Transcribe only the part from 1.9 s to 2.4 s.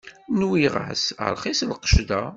da.